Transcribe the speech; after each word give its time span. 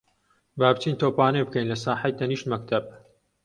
با 0.59 0.67
بچین 0.75 0.95
تۆپانێ 1.01 1.41
بکەین 1.45 1.67
لە 1.71 1.77
ساحەی 1.85 2.17
تەنیشت 2.19 2.45
مەکتەب. 2.51 2.83